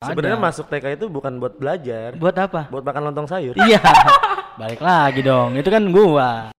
[0.00, 2.72] Sebenarnya masuk TK itu bukan buat belajar, Buat apa?
[2.72, 3.52] buat makan lontong sayur.
[3.52, 3.84] Iya.
[4.60, 5.60] Balik lagi dong.
[5.60, 6.56] Itu kan gua.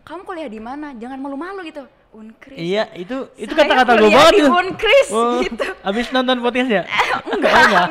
[0.00, 0.96] Kamu kuliah di mana?
[0.96, 1.84] Jangan malu-malu gitu.
[2.08, 2.56] Unkris.
[2.56, 4.48] Iya, itu itu kata-kata gua banget di itu.
[4.48, 5.66] Unkris Oh, gitu.
[5.84, 6.82] Abis nonton podcast ya?
[7.36, 7.86] enggak, enggak.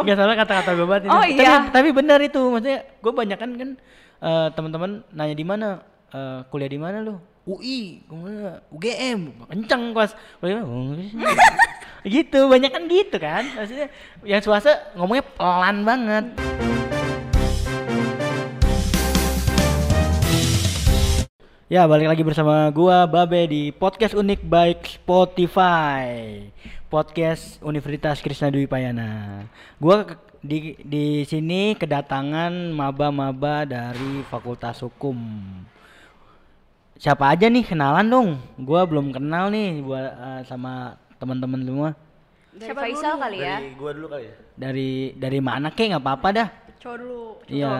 [0.00, 1.12] Enggak salah kata-kata gue banget itu.
[1.12, 1.56] Oh, tapi, iya.
[1.68, 2.40] tapi benar itu.
[2.40, 3.70] Maksudnya gue banyak kan kan
[4.24, 5.68] eh, teman-teman nanya di mana
[6.08, 7.20] eh, kuliah di mana lu?
[7.44, 8.00] UI?
[8.72, 10.16] UGM, kenceng kelas.
[10.40, 10.96] Kuliah, "Oh,
[12.04, 13.48] gitu, banyak kan gitu kan.
[13.56, 13.88] Maksudnya
[14.28, 16.24] yang swasta ngomongnya pelan banget.
[21.72, 26.44] Ya, balik lagi bersama gua Babe di Podcast Unik Baik Spotify.
[26.92, 29.42] Podcast Universitas Krishna Dwi Payana.
[29.80, 30.04] Gua
[30.44, 35.16] di di sini kedatangan maba-maba dari Fakultas Hukum.
[37.00, 38.28] Siapa aja nih kenalan dong?
[38.60, 41.90] Gua belum kenal nih buat eh, sama teman-teman semua.
[42.54, 43.20] Dari Siapa dulu Faisal nih?
[43.20, 43.56] kali ya.
[43.58, 44.34] Dari gua dulu kali ya.
[44.54, 46.48] Dari dari mana kek nggak apa-apa dah.
[46.78, 47.22] Cowok dulu.
[47.50, 47.72] Iya.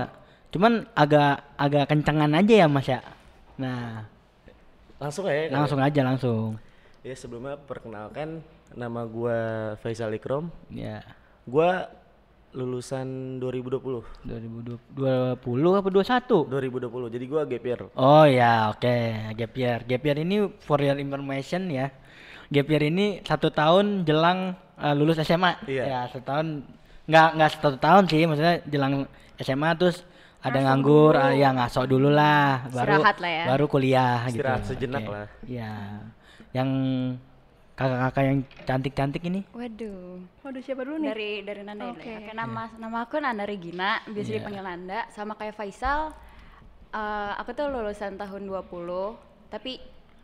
[0.51, 3.01] Cuman agak agak kencengan aja ya Mas ya.
[3.55, 4.07] Nah,
[4.99, 5.31] Langsung ya.
[5.31, 5.55] kali ya?
[5.55, 6.49] langsung aja langsung.
[7.05, 9.39] Ya sebelumnya perkenalkan nama gua
[9.79, 10.51] Faisal Ikrom.
[10.71, 11.07] Ya.
[11.45, 11.87] Gua
[12.51, 14.03] lulusan 2020.
[14.27, 15.39] 2020
[15.75, 16.47] apa 21?
[16.47, 17.15] 2020.
[17.15, 17.81] Jadi gua gap year.
[17.95, 18.99] Oh ya, oke.
[19.35, 19.79] Gap year.
[19.83, 21.91] Gap year ini for your information ya.
[22.51, 25.61] Gap year ini satu tahun jelang eh, lulus SMA.
[25.65, 25.83] Iya.
[25.87, 26.47] Ya, satu tahun.
[27.05, 29.05] Nggak nggak satu tahun sih, maksudnya jelang
[29.37, 30.03] SMA terus
[30.41, 33.45] ada nganggur, ah, ya ngaso dulu lah, baru Istirahat lah ya.
[33.49, 34.69] baru kuliah Istirahat gitu.
[34.73, 35.13] sejenak Oke.
[35.13, 35.27] lah.
[35.45, 35.73] Iya.
[36.53, 36.69] Yang
[37.75, 39.41] kakak-kakak yang cantik-cantik ini.
[39.51, 40.21] Waduh.
[40.41, 41.09] Waduh siapa dulu nih?
[41.11, 42.07] Dari dari Nanda Oke.
[42.07, 42.19] ya.
[42.21, 44.37] Oke, nama nama aku Nanda Regina, biasa Iya.
[44.39, 45.01] dipanggil Nanda.
[45.11, 46.13] Sama kayak Faisal,
[46.89, 49.17] eh, aku tuh lulusan tahun 20,
[49.49, 49.81] tapi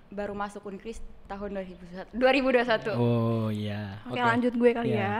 [0.09, 2.11] baru masuk Unkris tahun 2021.
[2.11, 2.91] 2021.
[2.92, 4.03] Oh iya.
[4.03, 4.98] Oke lanjut gue kali Iya.
[4.98, 5.14] ya.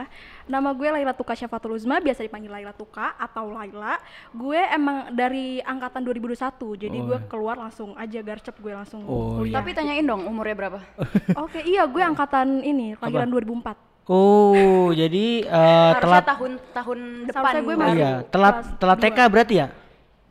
[0.45, 3.95] Nama gue Laila Tuka Syafatul Uzma, biasa dipanggil Laila Tuka atau Laila.
[4.29, 6.35] Gue emang dari angkatan 2021,
[6.77, 7.07] jadi Oh.
[7.07, 9.55] gue keluar langsung aja garcep gue langsung Oh, kuliah.
[9.55, 10.79] Tapi tanyain dong umurnya berapa?
[11.39, 13.89] Oke iya gue angkatan ini, kelahiran 2004.
[14.03, 17.53] Oh, jadi eh, Harusnya telat tahun tahun depan.
[17.61, 17.81] Gue baru.
[17.87, 19.67] masih- iya, telat telat TK berarti ya?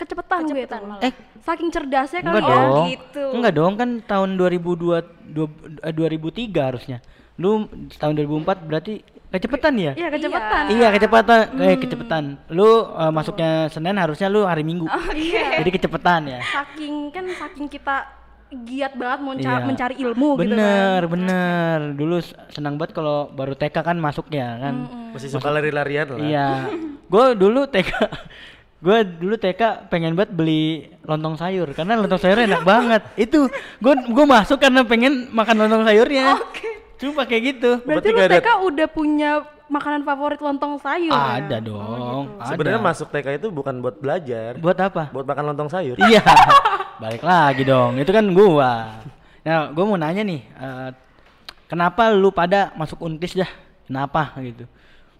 [0.01, 1.03] Kecepetan, gue Kecepetan malah.
[1.05, 2.57] Eh, Saking cerdasnya kali Enggak ya.
[2.57, 2.87] dong.
[2.89, 3.25] gitu.
[3.33, 5.53] Enggak dong, kan tahun 2002 dua-
[5.83, 6.99] eh, 2003 harusnya.
[7.37, 9.01] Lu tahun 2004 berarti
[9.31, 9.93] kecepatan ya?
[9.95, 10.65] Iya kecepetan.
[10.69, 11.41] Iya, kecepatan.
[11.59, 12.25] Eh, kecepatan.
[12.49, 14.89] Lu eh, masuknya Senin harusnya lu hari Minggu.
[15.13, 15.61] Iya.
[15.61, 16.41] Jadi kecepatan ya.
[16.43, 17.97] Saking kan saking kita
[18.51, 19.63] giat banget mau Iya.
[19.63, 20.59] mencari ilmu gitu kan.
[20.59, 21.79] Bener, bener.
[21.95, 22.17] Dulu
[22.51, 24.75] senang banget kalau baru TK kan masuknya kan.
[25.13, 26.19] Masih suka lari-larian lah.
[26.21, 26.49] Iya.
[27.07, 27.91] Gue dulu TK
[28.81, 33.03] gue dulu TK pengen banget beli lontong sayur karena lontong sayur enak banget.
[33.15, 36.41] Itu gue gue masuk karena pengen makan lontong sayurnya.
[36.97, 37.71] Cuma kayak gitu.
[37.85, 39.31] Berarti Berarti lu ada- TK udah punya
[39.71, 41.45] makanan favorit lontong sayur ya?
[41.45, 42.41] Ada dong.
[42.41, 42.49] ada.
[42.49, 45.13] Sebenarnya masuk TK itu bukan buat belajar, buat apa?
[45.13, 45.97] buat makan lontong sayur.
[46.01, 46.25] Iya.
[47.03, 47.97] Balik lagi dong.
[47.97, 49.01] Itu kan gua.
[49.41, 50.89] Nah, gua mau nanya nih, eh,
[51.65, 53.49] kenapa lu pada masuk Unkris dah?
[53.89, 54.69] Kenapa gitu?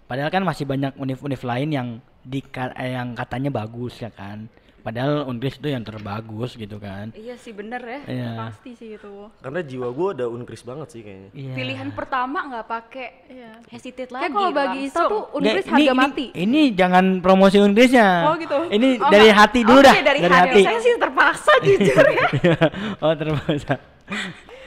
[0.05, 1.87] Padahal kan masih banyak univ-univ lain yang
[2.21, 4.45] di eh, yang katanya bagus ya kan.
[4.81, 7.13] Padahal Unkris itu yang terbagus gitu kan.
[7.13, 7.99] Iya sih bener ya.
[8.03, 8.29] Iya.
[8.35, 9.29] Pasti sih itu.
[9.37, 11.29] Karena jiwa gua udah unkris banget sih kayaknya.
[11.31, 11.53] Iya.
[11.53, 13.51] Pilihan pertama nggak pakai Iya.
[13.69, 14.33] hesitate lagi.
[14.33, 15.11] Kalau bagi Isa langsung.
[15.11, 16.25] tuh Unkris harga ini- mati.
[16.33, 18.09] Ini jangan promosi Unkrisnya.
[18.25, 18.57] Oh, gitu.
[18.67, 19.37] Ini Oh, dari nggak.
[19.37, 19.95] hati dulu Oke, dah.
[20.01, 20.61] dari, hati.
[20.65, 22.25] Saya sih terpaksa jujur ya.
[23.05, 23.73] oh, terpaksa.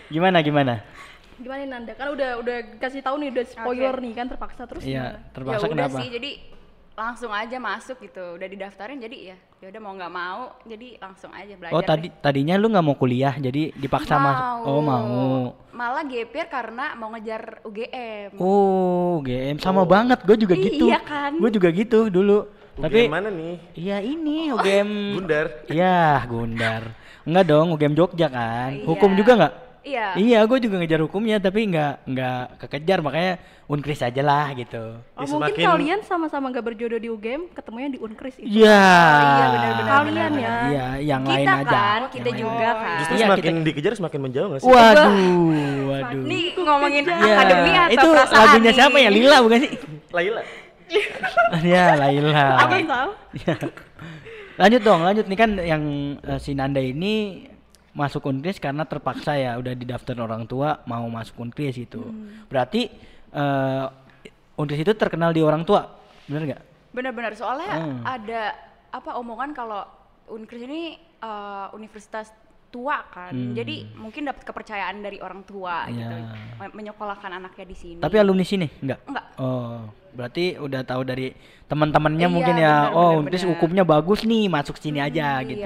[0.07, 0.75] gimana gimana?
[1.35, 1.93] Gimana nih Nanda?
[1.93, 5.67] Kan udah udah kasih tahu nih udah spoiler nih kan terpaksa terus Iya, terpaksa ya
[5.67, 5.99] udah kenapa?
[5.99, 6.31] sih jadi
[6.95, 11.35] langsung aja masuk gitu udah didaftarin jadi ya ya udah mau nggak mau jadi langsung
[11.35, 11.89] aja belajar Oh deh.
[11.91, 14.63] tadi tadinya lu nggak mau kuliah jadi dipaksa masuk.
[14.63, 15.59] Oh mau.
[15.75, 20.23] malah GPR karena mau ngejar UGM Oh GM sama banget.
[20.23, 20.87] Gue juga gitu.
[20.87, 21.35] Iya kan?
[21.35, 22.47] Gue juga gitu dulu.
[22.79, 23.55] Tapi UGM mana nih?
[23.75, 24.91] iya ini UGM.
[25.19, 25.47] Gundar.
[25.67, 26.83] Iya Gundar.
[27.27, 28.71] Enggak dong UGM Jogja kan.
[28.71, 28.87] Iya.
[28.87, 29.55] Hukum juga nggak?
[29.85, 33.33] Iya Iya gue juga ngejar hukumnya tapi nggak nggak kekejar makanya
[33.65, 35.01] unkris aja lah gitu.
[35.15, 38.61] Oh, Ya, mungkin semakin- kalian sama-sama gak berjodoh di UGM, ketemunya di Unkris itu.
[38.61, 38.85] Iya.
[39.17, 40.55] iya, benar-benar, Kalian ya.
[40.67, 41.65] Iya yang kita lain aja.
[41.65, 42.41] kan Yang kita lain.
[42.41, 44.69] juga kan Justru Iya, semakin dikejar semakin menjauh gak sih?
[44.69, 45.13] Waduh,
[45.87, 46.23] waduh.
[46.25, 48.77] nih ngomongin Iya, akademi atau itu perasaan lagunya nih?
[48.77, 49.11] siapa ya?
[49.11, 49.71] Lila bukan sih?
[50.11, 50.43] Laila.
[51.65, 52.47] ya Laila.
[52.61, 53.09] Apa Sal?
[53.39, 53.55] Ya.
[54.55, 55.83] lanjut dong, lanjut nih kan yang
[56.21, 57.49] eh, si Nanda ini
[57.95, 62.03] masuk Unkris karena terpaksa ya udah didaftar orang tua mau masuk Unkris gitu.
[62.47, 62.91] Berarti
[63.31, 63.87] eh
[64.55, 65.87] Unkris itu terkenal di orang tua,
[66.27, 66.63] bener nggak?
[66.91, 68.07] benar-benar soalnya Hmm.
[68.07, 68.55] ada
[68.89, 69.83] apa omongan kalau
[70.27, 72.31] Unkris ini eh, universitas
[72.69, 73.31] tua kan.
[73.55, 76.05] Jadi mungkin dapat kepercayaan dari orang tua gitu.
[76.05, 76.35] Iya.
[76.59, 77.99] Me- Menyekolahkan anaknya di sini.
[77.99, 78.99] Tapi alumni sini enggak?
[79.07, 79.27] enggak.
[79.39, 81.31] Oh, berarti udah tahu dari
[81.65, 82.77] teman-temannya Iya, mungkin ya.
[82.85, 83.49] benar, oh, benar, benar.
[83.51, 85.65] hukumnya bagus nih, masuk sini aja gitu.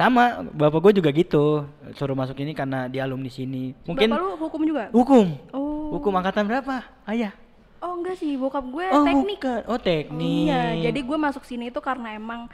[0.00, 1.68] Sama, bapak gue juga gitu.
[1.92, 3.76] Suruh masuk ini karena dia alumni sini.
[3.84, 4.84] Mungkin Bapak lu hukum juga?
[4.90, 5.26] hukum.
[5.52, 5.92] Oh.
[5.92, 6.80] Hukum angkatan berapa?
[7.04, 7.36] Ayah.
[7.78, 9.36] Oh enggak sih, bokap gue Oh, teknik.
[9.36, 9.60] bukan.
[9.66, 10.48] Oh, teknik.
[10.48, 12.48] Iya, jadi gue masuk sini itu karena emang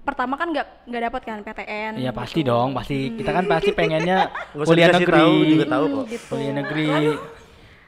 [0.00, 1.92] pertama kan nggak nggak dapat kan PTN.
[1.96, 2.20] Iya gitu.
[2.20, 4.28] pasti dong, pasti kita kan pasti pengennya
[4.68, 5.16] kuliah negeri.
[5.16, 6.04] tahu juga tahu kok.
[6.08, 6.24] Gitu.
[6.28, 6.86] Kuliah negeri.
[6.88, 7.18] Aduh,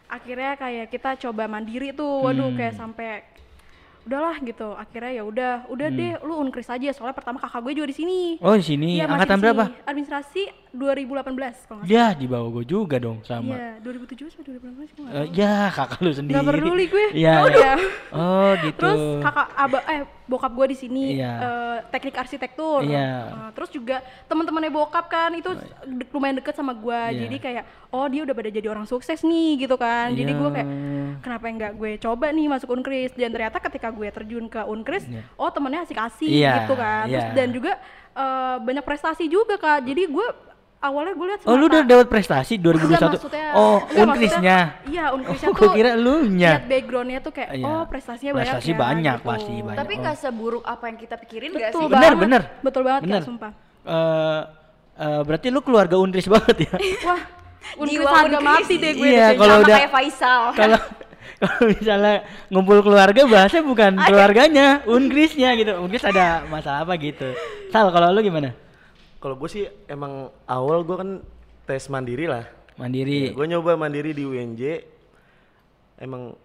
[0.08, 2.56] akhirnya kayak kita coba mandiri tuh, waduh Hmm.
[2.56, 3.08] kayak sampai
[4.08, 4.68] udahlah gitu.
[4.72, 6.88] Akhirnya ya udah, udah deh lu unkris aja.
[6.90, 8.20] Soalnya pertama kakak gue juga di sini.
[8.36, 8.46] Hmm.
[8.48, 9.64] Oh, di sini masih angkatan di berapa?
[9.84, 11.82] Administrasi 2018 kalau.
[11.84, 13.52] Ya, di bawah gue juga dong sama.
[13.52, 15.36] Iya, 2017 atau 2018 gue nggak Eh, tahu.
[15.36, 16.34] ya, kakak lu sendiri.
[16.34, 17.06] Nggak peduli gue.
[17.12, 17.34] Iya.
[17.38, 17.72] Oh, iya.
[18.10, 18.80] Oh, gitu.
[18.80, 21.32] Terus kakak aba eh bokap gue di sini Iya.
[21.34, 22.84] eh, teknik arsitektur.
[22.84, 23.10] Iya.
[23.26, 25.48] Eh, terus juga teman-temannya bokap kan itu
[25.82, 26.92] de- lumayan deket sama gue.
[27.08, 27.20] Iya.
[27.24, 30.12] Jadi kayak oh dia udah pada jadi orang sukses nih gitu kan.
[30.12, 31.04] Jadi gue kayak Iya.
[31.18, 35.24] kenapa enggak gue coba nih masuk Unkris dan ternyata ketika gue terjun ke Unkris, Iya.
[35.34, 37.04] oh temennya asik-asik Iya, gitu kan.
[37.06, 37.34] Terus iya.
[37.34, 37.72] dan juga
[38.14, 39.80] eh, banyak prestasi juga kak.
[39.82, 40.26] Jadi gue
[40.78, 42.86] awalnya gue lihat Oh, lu udah dapat prestasi 2021.
[42.88, 44.58] Enggak, maksudnya, oh, unkrisnya.
[44.84, 45.60] Iya, unkrisnya Oh, tuh.
[45.60, 46.50] gua kira elunya.
[46.54, 47.64] Lihat backgroundnya tuh kayak, Iya.
[47.66, 48.78] oh prestasinya Prestasi banyak ya.
[48.78, 49.28] banyak gitu.
[49.28, 49.76] pasti, banyak.
[49.76, 50.00] Tapi Oh.
[50.00, 51.88] nggak seburuk apa yang kita pikirin nggak Betul sih?
[51.88, 52.22] Bener, banget.
[52.22, 52.42] bener.
[52.60, 53.16] Betul banget Bener.
[53.16, 53.52] Kak, sumpah.
[53.84, 54.40] Eh,
[54.98, 56.74] eh, berarti lu keluarga untris banget ya?
[57.04, 57.20] Wah,
[57.76, 58.48] unkris harga unkris.
[58.62, 59.08] mati deh gue.
[59.08, 60.42] Iya, kalau Sama udah- kayak Faisal.
[60.60, 60.80] Kalau
[61.38, 62.14] kalau misalnya
[62.48, 65.70] ngumpul keluarga bahasnya bukan keluarganya, unkrisnya gitu.
[65.76, 67.30] Unkris ada masalah apa gitu.
[67.68, 68.50] Sal, kalau lu gimana?
[69.18, 71.10] Kalau gue sih emang awal gue kan
[71.66, 72.46] tes mandiri lah.
[72.78, 73.34] Mandiri.
[73.34, 74.62] Gue nyoba mandiri di UNJ.
[75.98, 76.38] Emang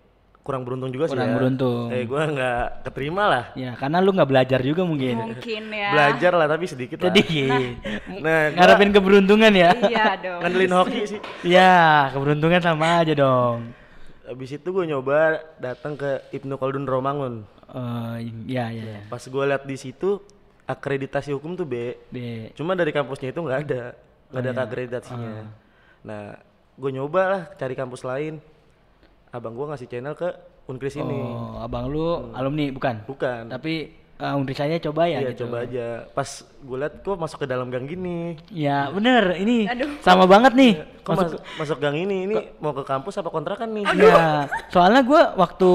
[0.44, 1.36] kurang beruntung juga sih Kurang ya.
[1.38, 1.88] beruntung.
[1.94, 3.46] Eh gue nggak keterima lah.
[3.54, 5.16] Ya, karena lu nggak belajar juga mungkin.
[5.38, 5.90] Mungkin ya.
[5.94, 7.14] Belajar lah tapi sedikit lah.
[7.14, 7.78] Sedikit.
[8.20, 9.72] Nah, gua Ngarepin keberuntungan ya.
[9.78, 10.40] Iya dong.
[10.42, 11.20] ngandelin hoki sih.
[11.46, 13.70] Ya, keberuntungan sama aja dong.
[14.26, 17.46] Habis itu gue nyoba datang ke Ibnu Khaldun Romangun.
[17.70, 18.18] Eh,
[18.50, 19.02] ya, ya, ya.
[19.08, 20.20] Pas gue lihat di situ
[20.64, 21.98] akreditasi hukum tuh B.
[22.10, 22.50] B.
[22.56, 23.84] Cuma dari kampusnya itu nggak ada,
[24.32, 24.64] nggak Oh, ada iya.
[24.64, 25.32] akreditasinya.
[25.32, 25.48] Ah.
[26.04, 26.24] Nah,
[26.80, 28.40] gue nyoba lah cari kampus lain.
[29.34, 30.30] Abang gue ngasih channel ke
[30.64, 31.20] Unkris ini.
[31.20, 33.04] Oh, abang lu alumni bukan?
[33.04, 33.52] Bukan.
[33.52, 33.92] Tapi
[34.24, 35.44] uh, unkris saya coba ya iya, gitu.
[35.48, 36.08] coba aja.
[36.16, 38.40] Pas gue liat kok masuk ke dalam gang gini.
[38.48, 39.36] Ya, bener.
[39.36, 40.00] Ini Aduh.
[40.00, 40.74] sama banget nih.
[41.04, 42.32] Kok masuk, masuk gang ini?
[42.32, 43.84] Ini mau ke kampus apa kontrakan nih?
[44.00, 45.72] Ya, soalnya gua waktu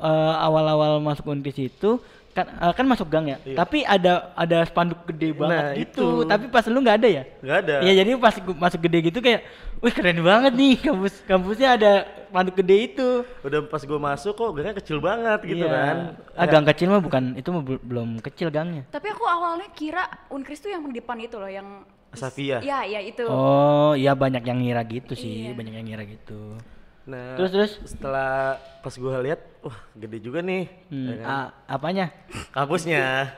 [0.00, 2.00] uh, awal-awal masuk unkris itu
[2.36, 3.40] kan uh, kan masuk gang ya.
[3.40, 3.56] Iya.
[3.56, 6.06] Tapi ada ada spanduk gede banget Nah, gitu.
[6.20, 6.28] itu.
[6.28, 7.22] Tapi pas lu nggak ada ya?
[7.40, 7.74] Nggak ada.
[7.80, 9.40] Iya, jadi pas masuk gede gitu kayak,
[9.80, 11.92] wih keren banget nih kampus kampusnya ada
[12.28, 13.08] spanduk gede itu.
[13.40, 15.72] Udah pas gue masuk kok gangnya kecil banget gitu Iya.
[15.72, 15.96] kan.
[16.36, 18.84] Ah, gang kecil mah bukan itu mah bel- belum kecil gangnya.
[18.86, 22.60] Tapi aku awalnya kira Unkris tuh yang di depan itu loh, yang Safia.
[22.60, 23.24] Iya, iya itu.
[23.24, 25.52] Oh, iya banyak yang ngira gitu sih, Iya.
[25.52, 26.56] banyak yang ngira gitu.
[27.06, 30.66] Nah, Terus terus setelah pas gue lihat, wah gede juga nih.
[30.90, 31.26] Hmm, ya kan?
[31.28, 32.06] a- apanya?
[32.50, 33.30] Kampusnya.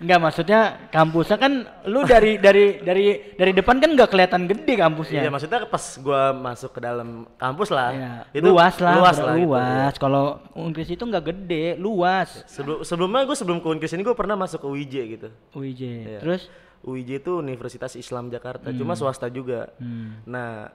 [0.00, 1.52] Enggak maksudnya kampusnya kan
[1.84, 3.06] lu dari dari dari
[3.36, 5.20] dari depan kan nggak kelihatan gede kampusnya.
[5.20, 7.92] Iya, maksudnya pas gua masuk ke dalam kampus lah.
[7.92, 9.92] Iya, Itu luas lah, luas lah gitu, luas.
[9.92, 10.00] ya.
[10.00, 10.24] Kalau
[10.56, 12.32] Unkris itu nggak gede, luas.
[12.48, 15.28] Sebelum sebelumnya gue sebelum ke Unkris ini gue pernah masuk ke UIJ gitu.
[15.52, 15.82] UIJ.
[15.84, 16.18] Iya.
[16.24, 16.48] Terus
[16.80, 19.68] UIJ itu Universitas Islam Jakarta, cuma swasta juga.
[19.76, 20.72] hmm, Nah,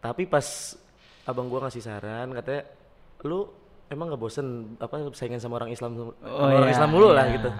[0.00, 0.79] tapi pas
[1.30, 2.66] abang gua ngasih saran katanya,
[3.22, 3.46] lu
[3.86, 4.46] emang nggak bosen
[4.76, 7.34] apa saingan sama orang Islam Oh, orang iya, Islam dulu lah iya.
[7.36, 7.50] gitu.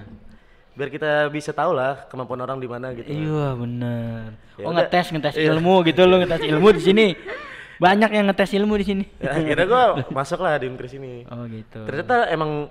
[0.70, 3.06] Biar kita bisa tahu lah kemampuan orang di mana gitu.
[3.06, 4.38] iya bener.
[4.54, 4.86] Ya oh udah.
[4.86, 5.50] ngetes ngetes Iya.
[5.52, 7.06] ilmu gitu lu ngetes ilmu di sini.
[7.76, 9.04] Banyak yang ngetes ilmu di sini.
[9.18, 11.24] Ya, akhirnya gua masuk lah di Unkris ini.
[11.26, 11.80] Oh gitu.
[11.82, 12.68] Ternyata emang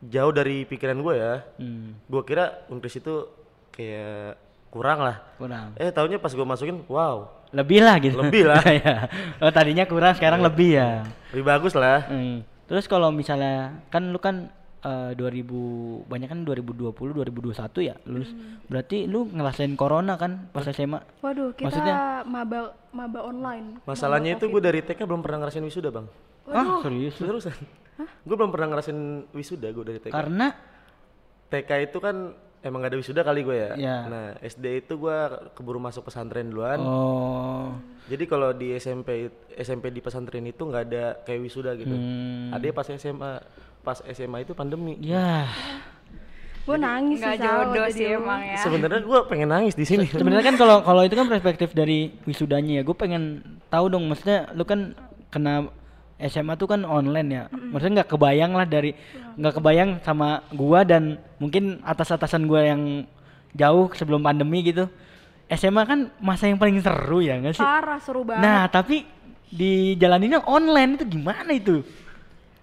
[0.00, 1.42] jauh dari pikiran gue ya.
[1.58, 3.26] Hmm, Gua kira Unkris itu
[3.70, 4.38] kayak
[4.70, 5.16] kurang lah.
[5.36, 5.74] kurang.
[5.74, 8.16] Eh taunya pas gua masukin, wow, Lebih lah gitu.
[8.20, 8.62] Lebih lah.
[8.78, 9.08] Iya.
[9.40, 11.04] oh tadinya kurang sekarang lebih ya.
[11.32, 12.04] lebih bagus lah.
[12.08, 12.44] Hmm.
[12.68, 14.52] Terus kalau misalnya kan lu kan
[14.84, 18.30] eh, 2000 banyak kan 2020 2021 ya lulus.
[18.68, 21.00] Berarti lu ngerasain corona kan pas SMA?
[21.24, 21.94] Waduh, kita Maksudnya?
[22.28, 23.80] maba maba online.
[23.88, 26.06] Masalahnya itu gue dari TK belum pernah ngerasain wisuda bang.
[26.48, 27.16] Ah, serius?
[27.16, 27.56] Terusan.
[27.98, 29.00] Gue belum pernah ngerasain
[29.32, 30.12] wisuda gue dari TK.
[30.12, 30.52] Karena
[31.48, 32.16] TK itu kan
[32.60, 33.70] emang gak ada wisuda kali gue ya.
[33.74, 33.96] Iya.
[34.06, 35.16] Nah SD itu gue
[35.54, 36.78] keburu masuk pesantren duluan.
[36.78, 37.74] oh
[38.08, 41.92] Jadi kalau di SMP SMP di pesantren itu nggak ada kayak wisuda gitu.
[41.92, 43.32] hmm, Ada pas SMA
[43.80, 44.96] pas SMA itu pandemi.
[44.98, 45.46] ya
[46.64, 48.60] Gue nangis Nggak jodoh sih emang ya.
[48.60, 50.04] Sebenarnya gue pengen nangis di sini.
[50.04, 54.48] sebenarnya kan kalau kalau itu kan perspektif dari wisudanya ya gue pengen tahu dong maksudnya
[54.52, 54.92] lu kan
[55.28, 55.68] kena
[56.18, 58.90] SMA tuh kan online ya maksudnya nggak kebayang lah dari
[59.38, 63.06] nggak kebayang sama gua dan mungkin atas atasan gua yang
[63.54, 64.90] jauh sebelum pandemi gitu
[65.48, 67.64] SMA kan masa yang paling seru ya nggak sih?
[67.64, 68.44] Parah seru banget.
[68.44, 69.08] Nah, tapi
[69.48, 71.80] di jalaninnya online itu gimana itu?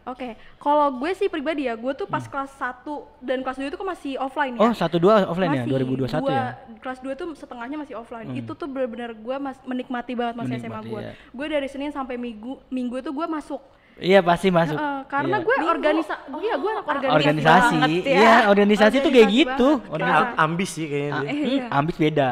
[0.05, 2.85] Oke, kalau gue sih pribadi ya, gue tuh pas kelas 1
[3.19, 4.59] dan kelas 2 itu kan masih offline ya.
[4.59, 4.69] Hmm.
[4.69, 6.05] Oh, satu dua offline ya, Masih.
[6.05, 6.45] 2021 Gua ya.
[6.77, 8.29] Kelas 2 tuh setengahnya masih offline.
[8.31, 11.01] Itu tuh benar-benar gue mas menikmati banget masa SMA Menikmati, gue.
[11.01, 11.12] ya.
[11.27, 13.57] Gue dari Senin sampai Minggu, Minggu itu gue masuk.
[13.95, 14.75] Iya pasti masuk.
[14.75, 15.45] Heeh, karena Iya.
[15.47, 17.15] gue organisa, iya gue anak organisasi.
[17.17, 18.13] organisasi, banget ya.
[18.13, 19.69] iya organisasi tuh kayak Organisasi gitu.
[19.71, 19.89] banget.
[19.89, 20.21] Organisasi.
[20.21, 21.33] Am- ambis sih kayaknya Ah, dia.
[21.33, 22.31] hmm, ambis beda.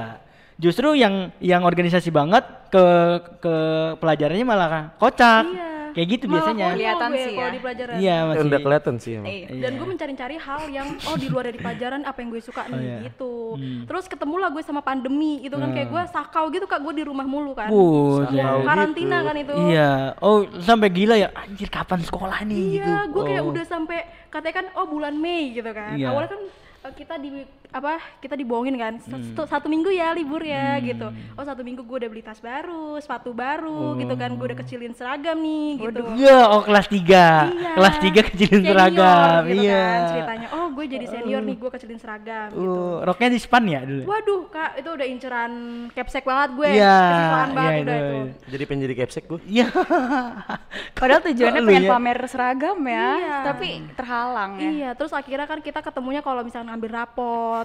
[0.54, 2.86] Justru yang yang organisasi banget ke
[3.40, 3.56] ke
[3.98, 5.46] pelajarannya malah kocak.
[5.48, 5.73] Iya.
[5.94, 6.66] Kayak gitu Malah biasanya.
[6.74, 7.50] Kelihatan gue sih kalau ya.
[7.50, 7.96] di pelajaran.
[7.96, 8.44] Iya masih.
[8.44, 9.28] Udah kelihatan sih emang.
[9.30, 9.48] Iya.
[9.56, 12.80] dan gue mencari-cari hal yang oh di luar dari pelajaran apa yang gue suka nih
[12.80, 12.98] iya.
[13.06, 13.86] gitu Hmm.
[13.86, 17.22] terus ketemulah gue sama pandemi itu kan kayak gue sakau gitu kak gue di rumah
[17.24, 18.34] mulu kan Buset.
[18.34, 18.60] Sakau.
[18.64, 19.28] karantina gitu.
[19.28, 19.92] kan itu Iya.
[20.20, 21.30] Oh sampai gila ya.
[21.32, 22.84] Anjir kapan sekolah nih gitu.
[22.84, 23.52] iya gue kayak Oh.
[23.52, 26.10] udah sampai katanya kan oh bulan Mei gitu kan Iya.
[26.10, 26.42] awalnya kan
[26.82, 27.30] eh, kita di
[27.74, 29.34] apa kita dibohongin kan Hmm.
[29.34, 32.96] satu, satu minggu ya libur ya gitu oh satu minggu gue udah beli tas baru
[32.96, 37.02] sepatu baru gitu kan gue udah kecilin seragam nih gitu Ya, oh kelas 3.
[37.02, 37.74] Iya.
[37.74, 39.42] Kelas 3 kecilin Senior seragam.
[39.44, 39.82] gitu iya.
[39.84, 43.64] kan ceritanya oh gue jadi senior nih gue kecilin seragam gitu Uh, roknya di span
[43.66, 44.02] ya dulu.
[44.06, 45.52] Waduh kak, itu udah inceran
[45.90, 48.14] capsek banget gue, Iya, kesiswaan banget iya, udah itu.
[48.14, 48.22] itu.
[48.50, 49.40] Jadi pengen jadi capsek gue.
[49.46, 49.68] Iya.
[50.98, 51.92] Padahal tujuannya lu pengen ya?
[51.92, 53.38] pamer seragam ya, Iya.
[53.44, 54.70] tapi terhalang ya.
[54.70, 56.92] Iya, terus akhirnya kan kita ketemunya kalau misalnya ngambil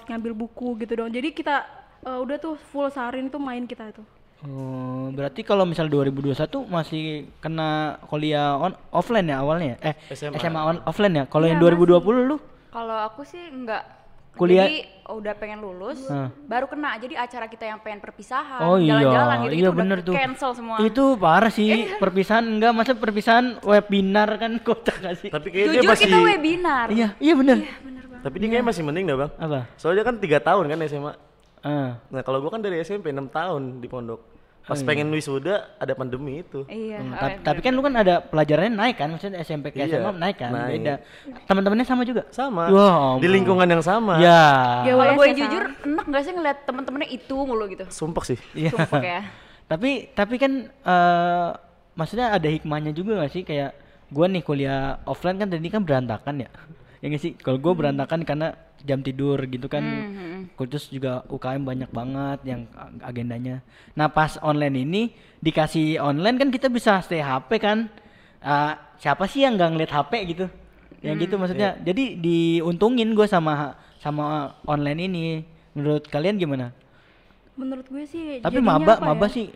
[0.05, 1.09] ngambil buku gitu dong.
[1.09, 1.67] Jadi kita
[2.01, 4.05] eh, udah tuh full seharian itu main kita itu.
[4.39, 6.31] Oh, berarti kalau misal 2021
[6.65, 7.03] masih
[7.39, 9.75] kena kuliah on offline ya awalnya?
[9.75, 9.91] ya?
[9.91, 10.61] Eh, SMA, SMA.
[10.63, 11.25] on offline ya?
[11.27, 12.37] Kalau Iya, yang 2020 lu?
[12.71, 13.83] Kalau aku sih enggak.
[14.39, 16.31] Kuliah- Jadi udah pengen lulus, Hah.
[16.47, 16.95] baru kena.
[16.95, 20.15] Jadi acara kita yang pengen perpisahan, Oh iya, jalan-jalan gitu, iya itu udah bener tuh.
[20.15, 20.77] cancel semua.
[20.79, 25.31] Itu parah sih, perpisahan enggak masa perpisahan webinar kan kocak gak sih?
[25.35, 26.87] Tapi kayaknya Jujur masih kita webinar.
[26.87, 27.57] Iya, iya bener.
[28.23, 29.33] Tapi dia kayaknya masih mending dah, Bang.
[29.39, 29.61] Apa?
[29.79, 31.13] Soalnya kan tiga tahun kan SMA.
[31.63, 31.99] Ah.
[32.11, 34.21] Nah, kalau gua kan dari SMP 6 tahun di pondok.
[34.69, 34.89] Oh, Pas iya.
[34.93, 36.61] pengen wisuda ada pandemi itu.
[36.69, 37.01] Iya.
[37.01, 39.81] Hmm, oh, ta- iya, tapi kan lu kan ada pelajarannya naik kan, maksudnya SMP ke
[39.81, 40.73] Iya, SMA naik kan, naik.
[40.77, 40.95] beda.
[41.49, 42.29] Teman-temannya sama juga.
[42.29, 42.69] Sama.
[42.69, 44.21] Wah, di lingkungan yang sama.
[44.21, 44.85] Ya.
[44.85, 47.85] GWS Kalau gue ya, jujur, enak gak sih ngeliat temen-temennya itu mulu gitu?
[47.89, 48.37] Sumpah sih.
[48.53, 48.77] Iya.
[48.77, 49.21] Sumpah ya.
[49.73, 51.49] tapi tapi kan eh
[51.93, 53.73] maksudnya ada hikmahnya juga gak sih kayak
[54.09, 56.51] gua nih kuliah offline kan tadi kan berantakan ya
[56.99, 57.33] ya gak sih?
[57.35, 59.83] Kalau gua berantakan karena jam tidur gitu kan.
[59.83, 63.63] Hmm, terus juga UKM banyak banget yang ag- agendanya.
[63.95, 65.03] Nah pas online ini
[65.39, 67.91] dikasih online kan kita bisa stay HP kan.
[68.39, 70.47] Ah, siapa sih yang nggak ngeliat HP gitu?
[71.03, 71.79] Yang gitu maksudnya.
[71.79, 75.25] Jadi diuntungin gua sama sama online ini.
[75.75, 76.75] Menurut kalian gimana?
[77.59, 79.35] Menurut gue sih tapi maba maba ya?
[79.35, 79.47] sih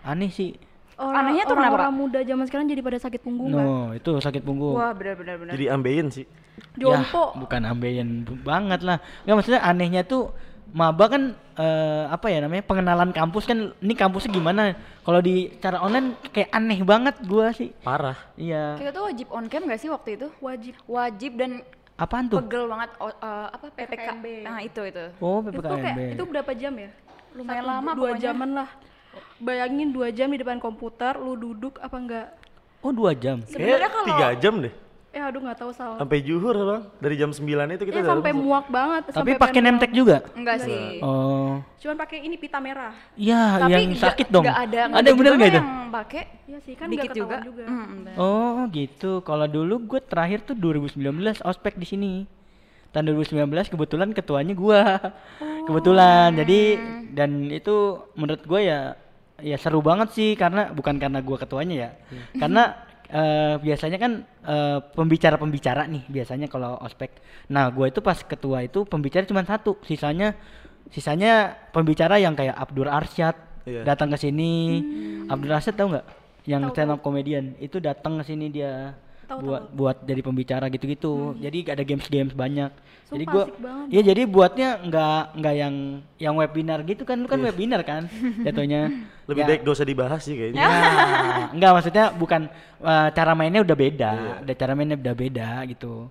[0.00, 0.56] aneh sih.
[1.00, 3.64] Orang, Anehnya tuh kenapa, orang-orang muda zaman sekarang jadi pada sakit punggung kan.
[3.64, 4.76] No, itu sakit punggung.
[4.76, 5.52] Wah benar-benar benar.
[5.56, 6.28] Jadi ambeien sih.
[6.74, 7.24] Jompo.
[7.30, 8.08] Ya, bukan ambeien
[8.40, 8.98] banget lah.
[9.22, 10.32] Enggak maksudnya anehnya tuh
[10.70, 11.22] maba kan
[11.56, 16.46] eh, apa ya namanya pengenalan kampus kan ini kampusnya gimana kalau di cara online kayak
[16.48, 18.14] aneh banget gua sih Parah.
[18.34, 20.30] iya Kita tuh wajib on cam gak sih waktu itu?
[20.38, 20.78] Wajib.
[20.86, 23.90] Wajib dan apaan tuh pegel banget o- eh, apa PPK.
[23.90, 24.26] PPKMB.
[24.40, 25.04] Nah, itu itu.
[25.18, 26.90] oh Itu ppkmb kayak itu berapa jam ya?
[27.30, 28.22] Lumayan Satu, lama Dua pokoknya.
[28.24, 28.68] jaman lah.
[29.38, 32.28] Bayangin dua jam di depan komputer, lu duduk apa enggak?
[32.80, 34.74] oh dua jam Sebenarnya Kayak kalau- tiga jam deh.
[35.10, 35.98] Eh aduh nggak tahu salah.
[35.98, 36.82] Sampai juhur bang.
[37.02, 39.02] Dari jam 9 itu kita Ya udah sampai muak banget.
[39.10, 41.02] tapi sampai pakai nemtek juga Enggak sih.
[41.02, 42.94] oh Cuman pakai ini pita merah.
[43.18, 46.74] iya yang sakit dong nggak ada ada yang bener nggak itu yang pakai Iya sih
[46.74, 47.42] kan dikit juga.
[47.42, 47.62] juga.
[47.66, 48.14] Mm, bener.
[48.16, 49.22] Oh gitu.
[49.22, 51.02] Kalau dulu gue terakhir tuh 2019
[51.42, 52.12] ospek di sini.
[52.90, 54.82] Tahun 2019 kebetulan ketuanya gua.
[55.62, 56.34] Kebetulan.
[56.34, 56.60] Jadi
[57.10, 57.76] dan itu
[58.14, 58.94] menurut gue ya
[59.40, 61.90] ya seru banget sih karena bukan karena gua ketuanya ya.
[62.36, 62.74] Karena
[63.10, 64.12] eh, biasanya kan
[64.46, 67.10] eh, pembicara-pembicara nih biasanya kalau ospek.
[67.50, 70.38] Nah, gue itu pas ketua itu pembicara cuma satu, sisanya
[70.90, 73.84] sisanya pembicara yang kayak Abdur Arsyad Iya.
[73.84, 74.80] datang ke sini.
[74.80, 75.32] Hmm.
[75.32, 76.06] Abdur Arsyad tahu nggak?
[76.48, 78.96] Yang stand up comedian itu datang ke sini dia
[79.30, 81.38] Tahu, buat buat jadi pembicara gitu-gitu.
[81.38, 82.70] Jadi ada games-games banyak.
[83.10, 83.86] jadi Sumpah gua asik banget.
[83.90, 85.74] Iya, jadi buatnya nggak nggak yang
[86.18, 87.16] yang webinar gitu kan.
[87.22, 88.10] Lu kan webinar kan
[88.46, 88.90] jatuhnya.
[89.30, 89.48] Lebih Ya.
[89.54, 90.58] baik gak usah dibahas sih kayaknya.
[90.58, 90.70] Ya,
[91.54, 92.50] enggak maksudnya bukan
[92.82, 96.10] eh, cara mainnya udah beda, udah cara mainnya udah beda gitu.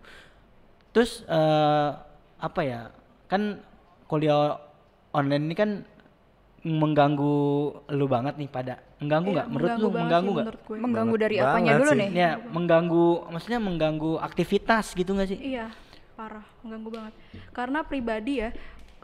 [0.96, 1.90] Terus eh
[2.40, 2.88] apa ya?
[3.28, 3.60] Kan
[4.08, 4.56] kuliah
[5.12, 5.70] online ini kan
[6.60, 7.36] mengganggu
[7.92, 9.48] lu banget nih pada mengganggu Iya, nggak?
[9.48, 10.48] menurut lu banget mengganggu nggak?
[10.77, 11.98] Mengganggu dari Banget apanya dulu sih.
[11.98, 12.10] nih?
[12.12, 15.39] Ya mengganggu, maksudnya mengganggu aktivitas gitu nggak sih?
[15.39, 15.65] Iya,
[16.13, 17.13] parah, mengganggu banget.
[17.50, 18.50] Karena pribadi ya,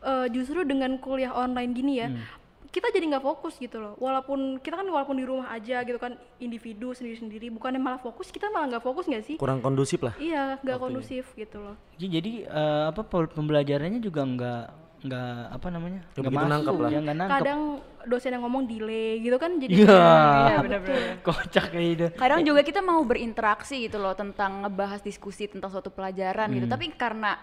[0.02, 2.20] eh, justru dengan kuliah online gini ya, Hmm.
[2.68, 3.96] kita jadi nggak fokus gitu loh.
[3.96, 8.52] Walaupun kita kan walaupun di rumah aja gitu kan, individu sendiri-sendiri, bukannya malah fokus, kita
[8.52, 9.36] malah nggak fokus nggak sih?
[9.36, 10.12] Kurang kondusif lah.
[10.16, 11.80] Iya, nggak kondusif gitu loh.
[11.96, 14.64] Jadi, jadi eh, apa pe- pembelajarannya juga nggak
[15.06, 16.90] nggak apa namanya Nggak begitu nangkep lah.
[16.90, 17.62] ya nggak nangkep kadang
[18.04, 20.02] dosen yang ngomong delay gitu kan jadi iya
[20.46, 21.02] Iya, benar-benar.
[21.28, 25.90] kocak kayak itu Kadang juga kita mau berinteraksi gitu loh tentang ngebahas diskusi tentang suatu
[25.90, 26.56] pelajaran Hmm.
[26.56, 26.68] gitu.
[26.68, 27.38] Tapi karena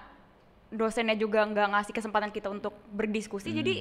[0.68, 3.58] dosennya juga nggak ngasih kesempatan kita untuk berdiskusi, Hmm.
[3.58, 3.74] jadi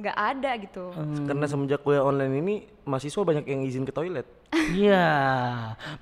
[0.00, 0.84] nggak ada gitu.
[1.28, 2.54] Karena semenjak kuliah online ini
[2.88, 4.26] mahasiswa banyak yang izin ke toilet.
[4.74, 5.06] iya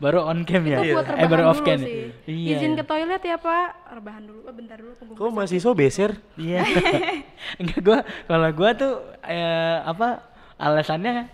[0.01, 2.73] baru on cam ya itu buat eh rebahan baru off dulu cam sih iya izin
[2.81, 6.11] ke toilet ya pak rebahan dulu oh, bentar dulu punggung Kok mahasiswa beser?
[6.41, 6.65] Iya.
[7.61, 8.95] Enggak gua kalau gua tuh
[9.29, 10.25] eh, apa
[10.57, 11.29] alasannya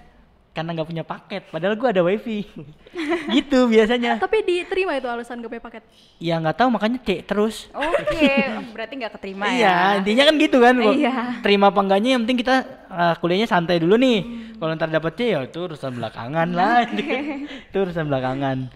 [0.54, 1.42] karena nggak punya paket.
[1.50, 2.46] Padahal gua ada wifi.
[3.34, 4.22] Gitu biasanya.
[4.22, 5.82] Tapi diterima itu alasan gak punya paket?
[6.22, 7.66] Ya nggak tahu makanya cek terus.
[7.74, 8.30] Oke,
[8.74, 9.98] berarti nggak keterima iya ya.
[9.98, 10.74] intinya kan gitu kan.
[10.78, 11.42] Gua Iya.
[11.42, 12.56] terima apa enggaknya yang penting kita
[12.86, 14.18] uh, kuliahnya santai dulu nih.
[14.54, 16.86] Kalau ntar dapet C ya itu urusan belakangan lah.
[17.68, 18.70] Itu urusan belakangan.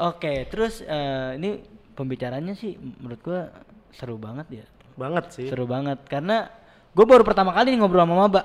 [0.00, 1.62] Oke terus eh, ini
[1.94, 3.40] pembicaranya sih menurut gua
[3.94, 4.66] seru banget ya.
[4.98, 5.46] Banget sih.
[5.46, 6.50] seru banget karena
[6.90, 8.42] gue baru pertama kali nih ngobrol sama Maba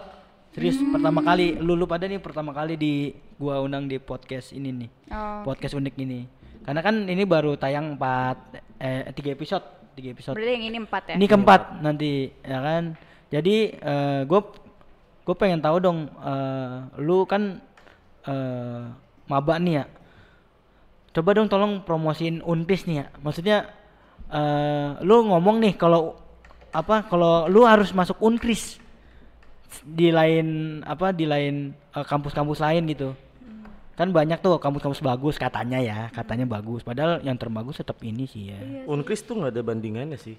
[0.55, 1.59] serius pertama kali.
[1.59, 4.89] Lu lu pada nih pertama kali di gua undang di podcast ini nih.
[5.11, 6.23] Oh, podcast unik ini.
[6.63, 9.65] Karena kan ini baru tayang 4 eh tiga episode
[9.99, 10.39] tiga episode.
[10.39, 11.13] Berarti yang ini empat ya.
[11.19, 12.83] ini keempat nanti ya kan?
[13.27, 13.55] Jadi
[14.25, 14.41] gue
[15.25, 17.59] gue pengen tahu dong eh, lu kan
[18.29, 18.83] eh,
[19.25, 19.85] maba nih ya.
[21.15, 23.05] Coba dong tolong promosiin unpis nih ya.
[23.19, 23.57] Maksudnya
[24.29, 26.15] eh, lu ngomong nih kalau
[26.75, 28.83] apa kalau lu harus masuk unkris
[29.85, 33.09] di lain apa di lain eh, kampus-kampus lain gitu.
[33.95, 36.83] Kan banyak tuh kampus-kampus bagus katanya ya katanya bagus.
[36.83, 38.59] Padahal yang terbagus tetap ini sih ya.
[38.91, 40.35] Unkris tuh nggak ada bandingannya sih.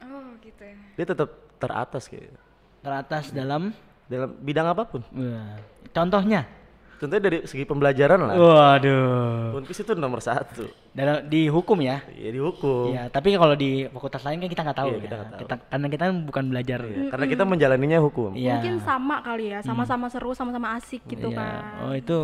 [0.00, 0.76] Oh, gitu ya.
[0.96, 1.28] Dia tetap
[1.60, 2.32] teratas kayak.
[2.80, 3.76] Teratas dalam?
[4.08, 5.04] Dalam bidang apa pun.
[5.12, 5.60] Wah,
[5.92, 6.48] contohnya
[6.96, 8.34] Contohnya dari segi pembelajaran lah.
[8.34, 10.64] waduh Unkris itu nomor satu.
[10.90, 12.88] dalam di hukum ya Ya dihukum.
[12.88, 15.40] ya tapi kalau di fakultas lain kan kita nggak tahu Iya, ya kita nggak tahu.
[15.42, 18.30] kita karena kita bukan belajar Iya, Karena kita menjalaninya hukum.
[18.32, 18.52] Iya.
[18.54, 21.36] mungkin sama kali ya sama-sama seru sama-sama asik gitu Iya.
[21.36, 22.16] kan oh itu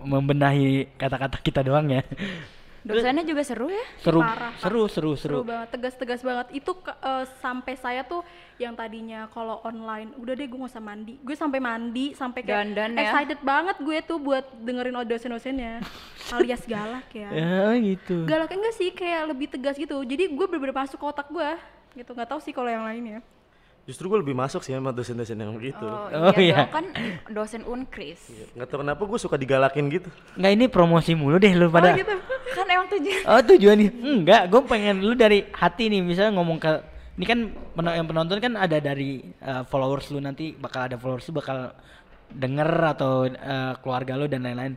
[0.00, 2.00] membenahi kata-kata kita doang ya
[2.84, 3.84] Dosennya juga seru ya.
[3.96, 4.20] seru.
[4.20, 5.48] Parah, seru seru seru seru.
[5.48, 6.46] banget tegas-tegas banget.
[6.52, 8.20] Itu ke- eh, sampai saya tuh
[8.60, 11.16] yang tadinya kalau online udah deh gue gak usah mandi.
[11.24, 13.08] Gue sampai mandi sampai kayak Dandan ya.
[13.08, 15.80] excited banget gue tuh buat dengerin dosen-dosennya.
[16.36, 17.28] Alias galak ya.
[17.32, 18.28] Ya gitu.
[18.28, 20.04] Galak enggak sih kayak lebih tegas gitu.
[20.04, 21.50] Jadi gue bener-bener masuk ke otak gue
[21.96, 22.12] gitu.
[22.12, 23.24] Nggak tahu sih kalau yang lainnya
[23.84, 25.84] Justru gue lebih masuk sih sama dosen-dosen yang begitu.
[25.84, 26.64] Oh, Oh, iya.
[26.64, 26.88] iya, kan
[27.28, 28.32] dosen unkris.
[28.56, 30.08] Nggak tahu kenapa gue suka digalakin gitu.
[30.34, 32.16] nggak ini promosi mulu deh lu pada oh gitu
[32.50, 33.20] Kan emang tujuan.
[33.26, 36.72] Oh tujuannya enggak, gue pengen lu dari hati nih misalnya ngomong ke
[37.14, 37.38] ini kan
[37.76, 41.70] pen- yang penonton kan ada dari uh, followers lu nanti bakal ada followers lu bakal
[42.30, 44.74] denger atau uh, keluarga lu dan lain-lain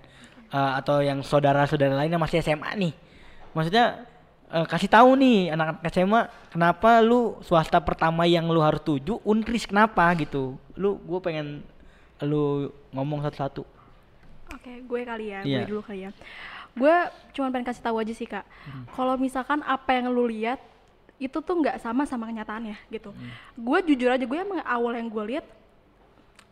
[0.47, 2.95] Uh, atau yang saudara-saudara lain yang masih SMA nih.
[3.51, 4.07] Maksudnya
[4.51, 9.67] uh, kasih tahu nih anak-anak SMA kenapa lu swasta pertama yang lu harus tuju Unkris
[9.67, 10.55] kenapa gitu.
[10.75, 11.63] Lu gue pengen
[12.23, 13.63] lu ngomong satu-satu.
[14.55, 15.57] Oke, gue kali ya, Iya.
[15.63, 16.11] gue dulu kali ya.
[16.77, 16.95] Gue
[17.33, 18.45] cuma pengen kasih tahu aja sih kak.
[18.65, 18.85] Hmm.
[18.95, 20.61] Kalau misalkan apa yang lu lihat
[21.17, 23.11] itu tuh nggak sama sama kenyataannya gitu.
[23.11, 23.31] Hmm.
[23.57, 25.45] Gue jujur aja gue emang awal yang gue lihat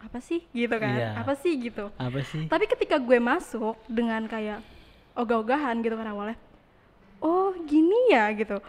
[0.02, 0.94] apa sih gitu kan?
[0.98, 1.10] Iya.
[1.22, 1.90] Apa sih gitu.
[1.98, 2.46] Apa sih?
[2.46, 4.62] Tapi ketika gue masuk dengan kayak
[5.16, 6.38] ogah-ogahan gitu kan awalnya,
[7.26, 8.62] oh gini ya gitu.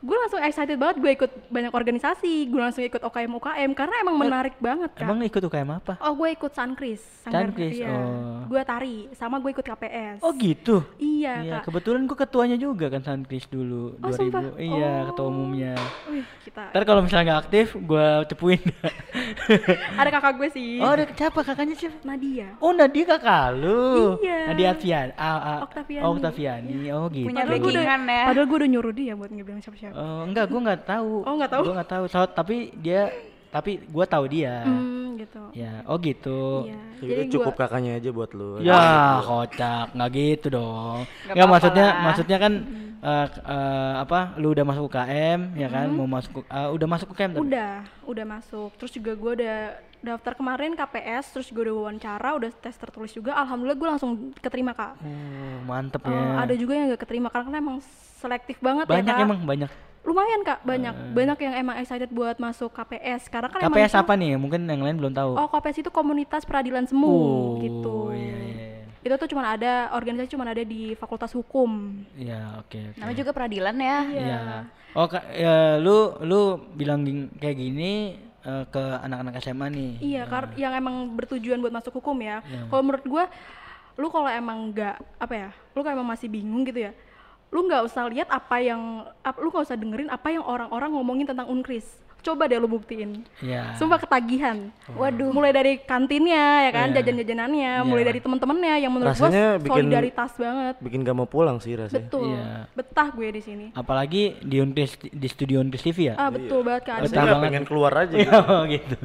[0.00, 4.16] Gue langsung excited banget gue ikut banyak organisasi, gue langsung ikut OKM UKM karena emang
[4.16, 5.04] menarik banget kan.
[5.04, 6.00] Emang ikut UKM apa?
[6.00, 7.88] Oh gue ikut Sunkris, Sanggar- Sunkris, iya.
[7.90, 8.48] oh.
[8.48, 10.18] Gue tari, sama gue ikut KPS.
[10.20, 10.80] Oh gitu.
[10.96, 11.68] Iya Iya, kak.
[11.68, 14.16] kebetulan gua ketuanya juga kan Sunkris dulu Oh, 2000.
[14.16, 14.42] sumpah?
[14.56, 15.06] Iya, Oh.
[15.06, 15.74] ketua umumnya.
[16.06, 18.60] Wih, kita Ntar kalau misalnya nggak aktif, gua cepuin.
[20.00, 20.70] ada kakak gue sih.
[20.78, 21.96] oh, ada siapa kakaknya siapa?
[22.02, 22.48] Nadia.
[22.58, 24.16] Oh, Nadia kakak lu.
[24.18, 24.38] Iya.
[24.48, 25.08] Nadia Arfian.
[25.14, 26.02] Ah, ah, Oktaviani.
[26.02, 26.74] Oh, Oktaviani.
[26.90, 27.26] Oh, gitu.
[27.26, 28.22] Punya Padahal gue udah, backingan ya.
[28.24, 29.89] padahal gue udah nyuruh dia buat ngebilang siapa-siapa.
[29.94, 31.12] Oh, enggak, gua nggak tahu.
[31.26, 31.62] Oh, nggak tahu?
[31.66, 32.04] Gua nggak tahu.
[32.10, 33.10] So, tapi dia
[33.50, 34.62] tapi gua tahu dia.
[34.62, 35.42] Hmm, gitu.
[35.56, 36.70] Ya, oh gitu.
[36.70, 36.78] Iya.
[37.00, 38.60] Ya udah cukup kakaknya aja buat lu.
[38.62, 41.08] Ya, kocak, nggak gitu dong.
[41.26, 42.02] Nggak apa-apa maksudnya, lah.
[42.06, 42.52] maksudnya kan
[43.00, 44.36] eh, eh, apa?
[44.36, 45.88] Lu udah masuk UKM, ya kan?
[45.88, 47.42] Mau masuk, eh, udah masuk UKM tapi?
[47.42, 47.72] Udah,
[48.04, 48.70] udah masuk.
[48.76, 49.56] Terus juga gue udah
[50.00, 53.36] daftar kemarin KPS, terus gue udah wawancara, udah tes tertulis juga.
[53.36, 54.96] Alhamdulillah gue langsung keterima kak.
[54.96, 56.40] Oh, mantep ya.
[56.40, 57.78] ada juga yang gak keterima karena emang
[58.16, 59.24] selektif banget ya banyak kak.
[59.24, 59.70] emang banyak.
[60.00, 63.28] Lumayan kak, banyak banyak yang emang excited buat masuk KPS.
[63.28, 64.30] Karena kan emang KPS itu- apa nih?
[64.34, 65.36] Mungkin yang lain belum tahu.
[65.36, 67.96] Oh KPS itu komunitas peradilan semu Oh, gitu.
[68.08, 68.69] Iya, iya, iya.
[69.00, 72.04] Itu tuh cuma ada organisasi cuma ada di Fakultas Hukum.
[72.14, 72.92] Iya, oke.
[72.92, 72.98] oke.
[73.00, 73.98] Namanya juga peradilan ya.
[74.06, 74.40] Iya.
[74.92, 76.40] Oh, Kak, ya, lu lu
[76.74, 77.00] bilang
[77.38, 79.90] kayak gini eh, ke anak-anak SMA nih.
[80.00, 82.44] Iya, kar- yang emang bertujuan buat masuk hukum ya.
[82.44, 82.68] Iya.
[82.68, 83.24] Kalau menurut gua,
[83.96, 86.92] lu kalau emang nggak apa ya, lu kalau emang masih bingung gitu ya,
[87.48, 88.80] lu nggak usah lihat apa yang,
[89.20, 91.88] ap- lu nggak usah dengerin apa yang orang-orang ngomongin tentang unkris.
[92.20, 93.74] Coba deh lu buktiin Iya.
[93.74, 95.30] sumpah ketagihan Waduh.
[95.30, 97.00] mulai dari kantinnya ya kan Iya.
[97.00, 98.08] jajan-jajanannya mulai Iya.
[98.08, 101.96] dari temen-temennya yang menurut Rasanya gue bikin- solidaritas banget Bikin gak mau pulang sih rasanya.
[101.98, 102.68] betul Iya.
[102.72, 106.14] betah gue di sini Apalagi di Untris di studio Untris TV ya.
[106.14, 107.42] ah betul banget kak Betah banget.
[107.42, 108.30] pengen keluar aja gitu.
[108.46, 108.96] oh gitu.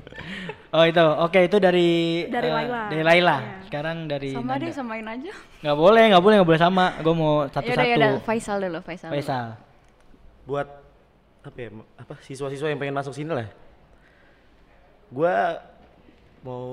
[0.69, 1.89] Oh itu, oke itu dari
[2.27, 2.81] Dari eh, Laila.
[2.85, 3.35] Dari Laila.
[3.37, 3.63] Iya.
[3.63, 4.59] Sekarang dari Sama Nanda.
[4.59, 5.31] deh, samain aja.
[5.63, 6.85] Nggak boleh, nggak boleh, nggak boleh sama.
[6.99, 7.87] Gue mau satu-satu.
[7.87, 9.07] yaudah, Faisal dulu, Faisal.
[9.07, 9.15] dulu.
[9.15, 9.45] Faisal.
[10.43, 10.67] Buat
[11.45, 11.69] apa ya?
[11.95, 13.47] Apa siswa-siswa yang pengen masuk sini lah.
[15.13, 15.61] Gua
[16.41, 16.65] mau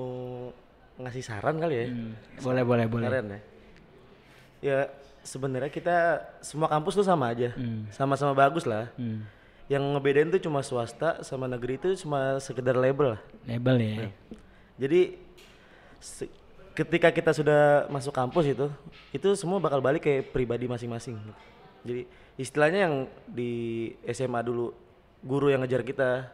[0.97, 1.85] ngasih saran kali ya.
[1.89, 3.05] Hmm, boleh, boleh, boleh.
[3.07, 3.39] Saran ya.
[4.63, 4.77] Ya
[5.21, 5.97] sebenarnya kita
[6.41, 7.53] semua kampus tuh sama aja.
[7.53, 7.85] Hmm.
[7.93, 8.89] Sama-sama bagus lah.
[8.97, 9.25] Hmm.
[9.69, 13.21] Yang ngebedain tuh cuma swasta sama negeri itu cuma sekedar label lah.
[13.47, 13.95] Label ya.
[14.77, 15.17] Jadi
[16.01, 16.29] se-
[16.73, 18.67] ketika kita sudah masuk kampus itu,
[19.13, 21.15] itu semua bakal balik ke pribadi masing-masing.
[21.85, 22.95] Jadi istilahnya yang
[23.27, 23.51] di
[24.07, 24.73] SMA dulu
[25.21, 26.27] guru yang ngejar kita,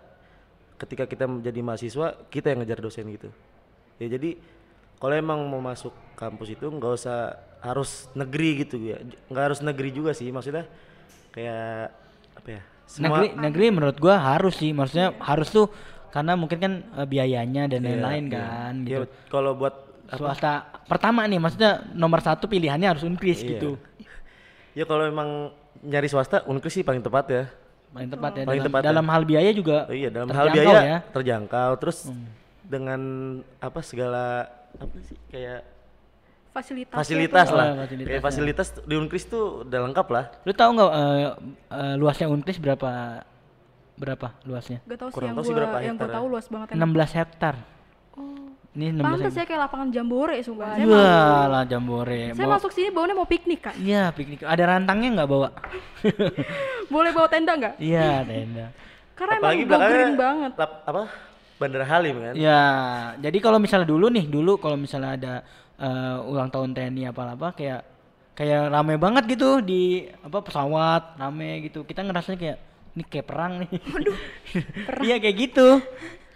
[0.80, 3.30] ketika kita menjadi mahasiswa kita yang ngejar dosen gitu.
[4.00, 4.40] Ya jadi
[4.98, 9.92] kalau emang mau masuk kampus itu nggak usah harus negeri gitu ya, nggak harus negeri
[9.92, 10.64] juga sih maksudnya
[11.32, 11.92] kayak
[12.40, 12.62] apa ya?
[12.90, 15.70] Semua Negeri, negeri menurut gua harus sih, maksudnya harus tuh
[16.10, 18.34] karena mungkin kan eh, biayanya dan Iya, lain-lain iya.
[18.34, 19.06] kan Ya, gitu.
[19.30, 19.76] kalau buat
[20.10, 23.50] Swasta pertama nih, maksudnya nomor satu pilihannya harus Unkris Iya.
[23.62, 23.72] gitu.
[24.74, 27.44] ya kalau emang nyari swasta Unkris sih paling tepat ya.
[27.90, 28.44] Paling tepat ya.
[28.44, 28.88] Paling dalam, tepat ya.
[28.88, 29.78] dalam hal biaya juga.
[29.84, 30.98] Oh iya dalam hal biaya ya.
[31.08, 32.28] terjangkau terus Hmm.
[32.62, 33.02] dengan
[33.58, 35.66] apa segala apa sih kayak
[36.52, 38.06] fasilitas fasilitas Oh, lah fasilitasnya.
[38.08, 41.28] kayak fasilitas di Unkris tuh udah lengkap lah Lu tahu nggak eh,
[41.72, 42.92] eh, luasnya Unkris berapa
[43.96, 44.80] berapa luasnya?
[44.82, 46.14] gak tau sih Kurang yang tahu sih berapa yang gue ya.
[46.14, 46.90] tahu luas banget emang.
[46.90, 47.56] 16 hektar.
[48.70, 49.34] Ini 16 pantas hektar.
[49.36, 52.22] ya kayak lapangan jambore sumpah saya, Wah, mau- lah jambore.
[52.30, 54.40] saya Bawa- masuk sini baunya mau piknik kan Iya, piknik.
[54.42, 55.50] Ada rantangnya nggak bawa?
[56.88, 58.66] boleh bawa tenda nggak Iya, tenda.
[59.14, 61.04] karena apalagi emang green banget lap- apa
[61.58, 62.62] Bandara Halim kan Ya,
[63.20, 65.34] jadi kalau misalnya dulu nih, dulu kalau misalnya ada
[65.76, 67.82] eh, ulang tahun TNI apa-apa kayak
[68.34, 69.84] kayak rame banget gitu di
[70.20, 71.84] apa pesawat rame gitu.
[71.84, 72.58] Kita ngerasanya kayak
[72.90, 73.72] ini kayak perang nih.
[75.04, 75.68] Iya kayak gitu.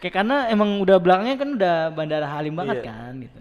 [0.03, 2.91] Kayak karena emang udah belakangnya kan udah Bandara Halim banget Iya.
[2.91, 3.37] kan gitu.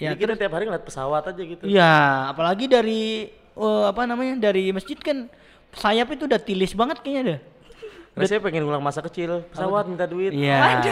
[0.00, 1.92] ya kita tiap hari ngeliat pesawat aja gitu Iya,
[2.26, 5.30] apalagi dari eh, apa namanya dari masjid kan
[5.70, 7.40] sayap itu udah tilis banget kayaknya dah.
[8.18, 10.82] Rasanya pengen ngulang masa kecil pesawat minta duit Iya.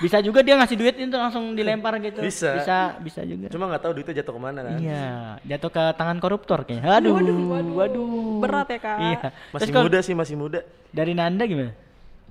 [0.00, 2.24] Bisa juga dia ngasih duit itu langsung dilempar gitu.
[2.24, 2.56] Bisa.
[2.56, 3.48] Bisa, bisa juga.
[3.48, 5.08] cuma nggak tahu duitnya jatuh ke mana kan Iya,
[5.48, 6.92] jatuh ke tangan koruptor kayaknya.
[7.00, 7.16] Aduh,
[7.72, 9.28] waduh, berat ya kak Iya.
[9.52, 10.60] masih Terus muda sih masih muda
[10.92, 11.72] Dari Nanda gimana?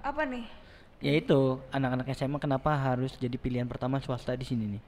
[0.01, 0.58] Apa nih?
[0.99, 4.81] Ya itu, anak-anak SMA kenapa harus jadi pilihan pertama swasta di sini nih?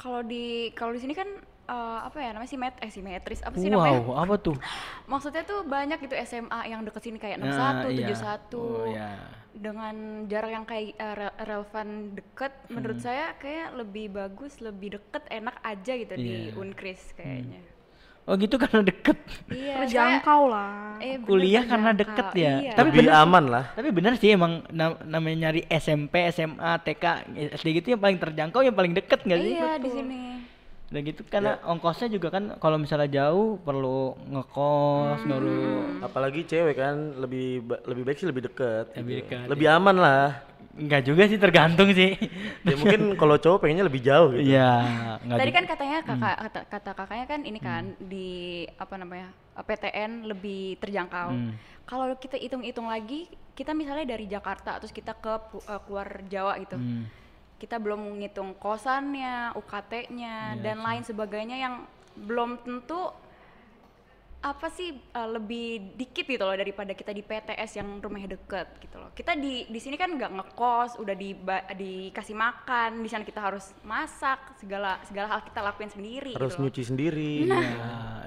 [0.00, 1.28] Kalau di kalau di sini kan
[1.68, 4.00] eh, apa ya namanya simet eh simetris apa sih wow, namanya?
[4.16, 4.56] apa tuh?
[5.12, 8.08] Maksudnya tuh banyak gitu SMA yang deket sini kayak 61, Nah, iya.
[8.08, 9.10] 71 Oh, iya.
[9.52, 13.04] dengan jarak yang kayak re- relevan deket menurut Hmm.
[13.04, 16.56] saya kayak lebih bagus, lebih deket, enak aja gitu di Iya.
[16.56, 17.60] Unkris kayaknya.
[18.30, 19.18] Oh gitu karena deket.
[19.50, 22.14] Iya, terjangkau lah eh, bener, Kuliah karena terjangkau.
[22.14, 22.54] deket ya.
[22.62, 22.72] Iya.
[22.72, 27.04] Tapi lebih bener- aman lah Tapi benar sih emang nam- namanya nyari SMP, SMA, TK,
[27.58, 29.52] SD gitu yang paling terjangkau yang paling deket nggak sih?
[29.52, 30.18] Iya di sini.
[30.90, 35.62] Udah gitu karena ongkosnya juga kan kalau misalnya jauh perlu ngekos, baru
[36.02, 39.22] apalagi cewek kan lebih ba- lebih baik sih lebih deket Lebih gitu.
[39.22, 40.26] dekat, lebih aman lah
[40.74, 42.18] enggak juga sih tergantung sih.
[42.66, 44.70] ya mungkin kalau cowok pengennya lebih jauh gitu Iya,
[45.22, 48.28] enggak Tadi kan katanya kakak kata, kata kakaknya kan ini kan di
[48.74, 49.28] apa namanya
[49.62, 51.28] PTN lebih terjangkau.
[51.30, 51.54] Hmm.
[51.86, 56.74] Kalau kita hitung-hitung lagi, kita misalnya dari Jakarta terus kita ke eh, keluar Jawa gitu,
[56.74, 57.06] Hmm.
[57.60, 61.84] Kita belum menghitung kosannya, UKT-nya Iya dan lain sebagainya yang
[62.16, 63.12] belum tentu
[64.40, 68.96] apa sih eh, lebih dikit gitu loh daripada kita di PTS yang rumahnya deket gitu
[68.96, 69.12] loh.
[69.12, 71.36] Kita di di sini kan nggak ngekos, udah di
[71.76, 76.64] dikasih makan, di sana kita harus masak, segala segala hal kita lakuin sendiri harus gitu
[76.64, 76.72] loh.
[76.72, 78.24] nyuci sendiri Nah,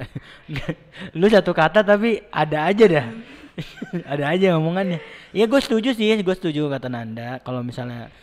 [1.18, 3.06] lu satu kata tapi ada aja dah.
[4.14, 5.02] ada aja omongannya.
[5.34, 7.42] Iya gue setuju sih, gue setuju kata Nanda.
[7.42, 8.14] Kalau misalnya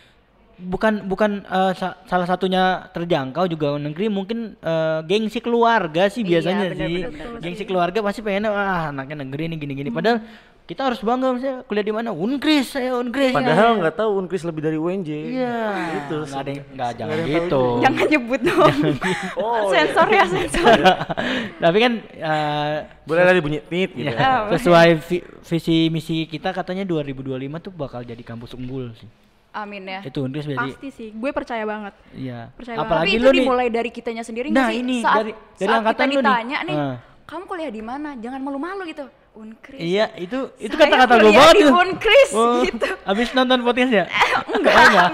[0.62, 6.30] bukan bukan eh, sa- salah satunya terjangkau juga negeri mungkin eh, gengsi keluarga sih Iya,
[6.36, 6.94] biasanya bener, sih.
[7.02, 7.40] bener, bener.
[7.40, 9.88] Gengsi keluarga pasti pengennya wah anaknya negeri nih gini-gini.
[9.88, 10.20] Padahal
[10.62, 12.10] kita harus bangga misalnya kuliah di mana?
[12.10, 13.34] Unkris, saya Unkris.
[13.34, 15.58] padahal nggak tahu Unkris lebih dari UNJ Iya.
[15.98, 17.62] itu Nggak ada yang- nggak jangan tahu gitu.
[17.82, 18.74] Jangan nyebut dong.
[19.36, 20.78] Oh, sensor ya sensor.
[21.64, 24.22] Tapi kan eh, boleh lah dibunyi tit gitu Ya, ya.
[24.22, 27.18] Ah, sesuai vi- visi misi kita katanya 2025
[27.60, 29.10] tuh bakal jadi kampus unggul sih.
[29.52, 30.00] Amin ya.
[30.00, 32.54] Itu Unkris jadi pasti sih gue percaya banget iya.
[32.54, 32.86] Percaya banget.
[32.86, 34.78] Apalagi Tapi itu lu nih dimulai dari kitanya sendiri Nah, sih?
[34.78, 36.22] ini saat, dari- dari saat angkatan kita lu nih.
[36.24, 36.96] ditanya nih, Ah.
[37.24, 38.08] kamu kuliah di mana?
[38.16, 39.06] Jangan malu-malu gitu.
[39.30, 39.78] Unkris.
[39.78, 41.62] Iya, itu itu kata-kata gue banget di.
[41.64, 42.86] Unkris, Oh, gitu.
[43.04, 44.04] Abis nonton podcast ya?
[44.50, 45.08] enggak, enggak.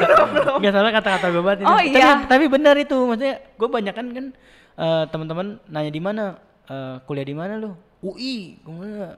[0.57, 1.67] Enggak salah kata-kata gue banget itu.
[1.67, 2.11] Oh, tapi, iya.
[2.25, 4.27] Tapi benar itu, maksudnya gue banyak kan kan
[4.75, 6.25] eh, teman-teman nanya di mana
[6.65, 7.77] eh, kuliah di mana lu?
[7.99, 8.61] UI?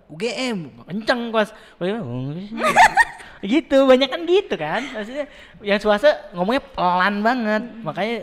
[0.08, 1.50] UGM, kenceng pas.
[1.76, 2.30] Kuliah, "Oh,
[3.42, 4.82] gitu, banyak kan gitu kan.
[4.94, 5.26] Maksudnya
[5.62, 7.62] yang swasta ngomongnya pelan banget.
[7.84, 8.16] Makanya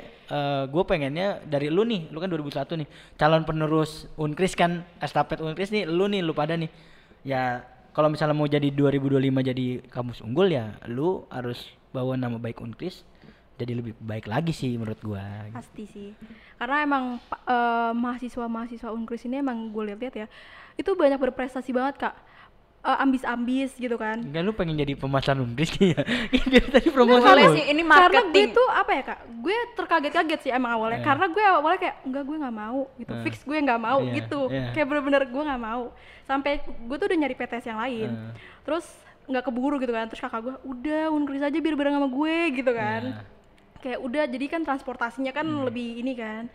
[0.66, 5.70] gue pengennya dari lu nih, lu kan 2001 nih, calon penerus Unkris kan, estafet Unkris
[5.70, 6.68] nih, lu nih, lu pada nih.
[7.22, 7.62] Ya
[7.94, 13.06] kalau misalnya mau jadi 2025 jadi kampus unggul ya, lu harus bawa nama baik Unkris
[13.56, 15.48] jadi lebih baik lagi sih menurut gua.
[15.56, 16.12] pasti sih
[16.60, 20.28] karena emang pa- eh, mahasiswa-mahasiswa Unkris ini emang gue lihat-lihat ya
[20.76, 22.16] itu banyak berprestasi banget kak
[22.86, 25.98] Eh, ambis-ambis gitu kan Enggak lu pengen jadi pemasaran Unkris ya?
[26.30, 27.58] Dari tadi promosi lu.
[27.58, 28.48] sih, ini karena gue marketing.
[28.54, 31.08] tuh apa ya kak gue terkaget-kaget sih emang awalnya Iya.
[31.08, 33.22] karena gue awalnya kayak enggak gue nggak mau gitu Eh.
[33.24, 34.70] fix gue nggak mau Iya, gitu iya.
[34.72, 35.84] kayak bener-bener gue nggak mau
[36.24, 38.32] sampai gue tuh udah nyari PTS yang lain Eh.
[38.62, 38.86] terus
[39.26, 42.70] nggak keburu gitu kan terus kakak gue udah Unkris aja biar bareng sama gue gitu
[42.70, 43.22] kan Iya.
[43.82, 45.66] kayak udah jadi kan transportasinya kan Hmm.
[45.66, 46.54] lebih ini kan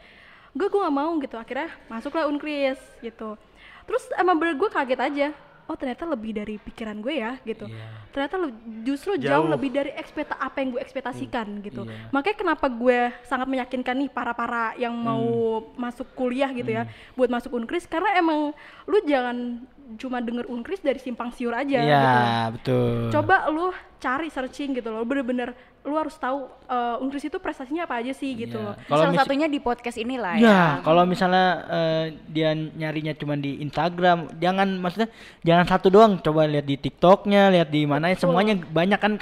[0.50, 3.34] gue gue nggak mau gitu akhirnya masuklah unkris gitu
[3.82, 5.28] terus emang bener gue kaget aja
[5.70, 7.86] oh ternyata lebih dari pikiran gue ya gitu Iya.
[8.10, 9.22] ternyata le- justru jauh.
[9.22, 9.46] Jauh.
[9.48, 12.10] lebih dari ekspekta apa yang gue ekspektasikan gitu iya.
[12.10, 15.22] makanya kenapa gue sangat meyakinkan nih para para yang mau
[15.62, 15.78] Hmm.
[15.78, 18.50] masuk kuliah gitu ya buat masuk unkris karena emang
[18.84, 19.62] lu jangan
[19.96, 22.18] cuma denger unkris dari simpang siur aja Iya, gitu
[22.54, 22.90] betul.
[23.10, 27.98] coba lu cari searching gitu loh bener-bener lu harus tahu uh, unkris itu prestasinya apa
[27.98, 28.64] aja sih gitu Iya.
[28.64, 30.60] loh Salah satunya di podcast inilah Ya, ya.
[30.80, 35.08] kalau misalnya eh, dia nyarinya cuma di Instagram, jangan maksudnya
[35.40, 39.12] jangan satu doang, coba lihat di TikToknya, lihat di mana semuanya banyak kan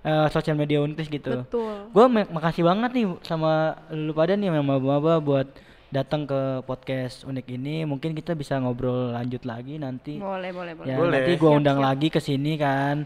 [0.00, 1.42] eh, sosial media Unkris gitu.
[1.42, 5.46] betul Gue makasih banget nih sama lu pada nih sama maba buat
[5.90, 7.82] datang ke podcast unik ini.
[7.82, 10.16] Mungkin kita bisa ngobrol lanjut lagi nanti.
[10.16, 10.86] Boleh, boleh, boleh.
[10.86, 11.12] Ya, Boleh.
[11.18, 11.86] nanti gua Siap, undang siap.
[11.86, 12.96] lagi ke sini kan.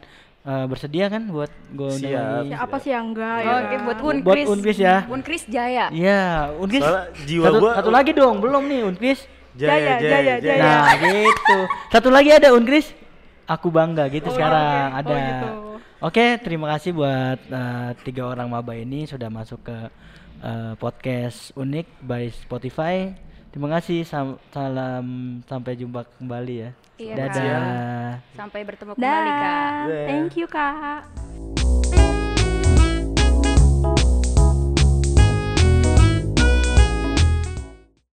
[0.44, 2.20] Eh, bersedia kan buat gua undang Siap.
[2.36, 2.48] lagi?
[2.48, 4.46] ya apa sih yang enggak ya Oke, buat Buat Unkris.
[4.46, 4.96] Unkris ya.
[5.06, 5.86] Unkris Jaya.
[5.88, 6.22] Iya,
[6.54, 6.80] Unkris.
[6.80, 9.20] Soalnya jiwa satu, gua- satu lagi dong, belum nih Unkris.
[9.54, 10.60] Jaya, Jaya, Jaya.
[10.60, 11.58] Nah, gitu.
[11.88, 12.92] Satu lagi ada Unkris.
[13.44, 14.98] Aku bangga gitu Oh, sekarang oke.
[15.00, 15.12] ada.
[15.12, 15.48] Oh, gitu.
[16.02, 19.76] Oke, terima kasih buat eh, tiga orang maba ini sudah masuk ke
[20.44, 23.16] eh, podcast unik by Spotify.
[23.48, 26.70] Terima kasih, sam- salam sampai jumpa kembali ya.
[26.94, 27.62] Iya, Dadah.
[28.34, 29.70] Sampai bertemu kembali, Kak.
[30.10, 32.03] Thank you kak